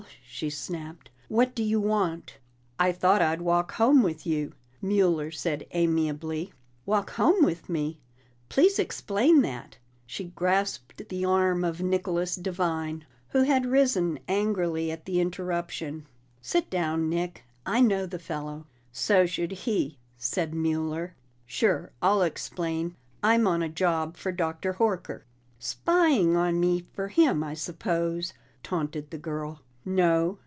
[0.27, 1.11] she snapped.
[1.27, 2.39] "What do you want?"
[2.79, 6.51] "I thought I'd walk home with you," Mueller said amiably.
[6.83, 7.99] "Walk home with me!
[8.49, 9.77] Please explain that!"
[10.07, 16.07] She grasped the arm of Nicholas Devine, who had risen angrily at the interruption.
[16.41, 21.13] "Sit down, Nick, I know the fellow." "So should he," said Mueller.
[21.45, 22.95] "Sure; I'll explain.
[23.21, 24.73] I'm on a job for Dr.
[24.75, 25.21] Horker."
[25.59, 28.33] "Spying on me for him, I suppose!"
[28.63, 29.61] taunted the girl.
[29.83, 30.37] "No.